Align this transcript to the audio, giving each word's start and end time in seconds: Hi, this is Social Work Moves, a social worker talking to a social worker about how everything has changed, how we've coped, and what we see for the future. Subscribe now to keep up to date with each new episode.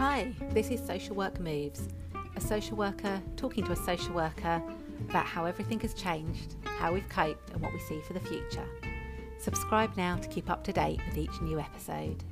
Hi, 0.00 0.32
this 0.54 0.70
is 0.70 0.80
Social 0.80 1.14
Work 1.14 1.40
Moves, 1.40 1.90
a 2.34 2.40
social 2.40 2.74
worker 2.74 3.20
talking 3.36 3.64
to 3.64 3.72
a 3.72 3.76
social 3.76 4.14
worker 4.14 4.62
about 5.10 5.26
how 5.26 5.44
everything 5.44 5.78
has 5.80 5.92
changed, 5.92 6.56
how 6.64 6.94
we've 6.94 7.06
coped, 7.10 7.50
and 7.50 7.60
what 7.60 7.70
we 7.74 7.80
see 7.80 8.00
for 8.00 8.14
the 8.14 8.20
future. 8.20 8.64
Subscribe 9.36 9.94
now 9.98 10.16
to 10.16 10.26
keep 10.30 10.48
up 10.48 10.64
to 10.64 10.72
date 10.72 11.02
with 11.06 11.18
each 11.18 11.42
new 11.42 11.60
episode. 11.60 12.24